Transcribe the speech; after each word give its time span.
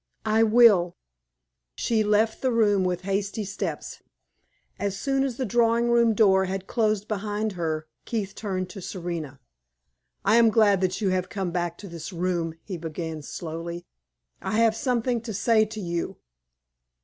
"I 0.25 0.41
will." 0.41 0.95
She 1.75 2.03
left 2.03 2.41
the 2.41 2.51
room 2.51 2.83
with 2.83 3.01
hasty 3.01 3.43
steps. 3.45 4.01
As 4.79 4.97
soon 4.97 5.23
as 5.23 5.37
the 5.37 5.45
drawing 5.45 5.91
room 5.91 6.15
door 6.15 6.45
had 6.45 6.65
closed 6.65 7.07
behind 7.07 7.51
her, 7.51 7.85
Keith 8.05 8.33
turned 8.33 8.67
to 8.71 8.81
Serena. 8.81 9.39
"I 10.25 10.37
am 10.37 10.49
glad 10.49 10.81
that 10.81 11.01
you 11.01 11.09
have 11.09 11.29
come 11.29 11.51
back 11.51 11.77
to 11.77 11.87
this 11.87 12.11
room," 12.11 12.55
he 12.63 12.77
began, 12.77 13.21
slowly. 13.21 13.85
"I 14.41 14.57
have 14.57 14.75
something 14.75 15.21
to 15.21 15.35
say 15.35 15.65
to 15.65 15.79
you. 15.79 16.17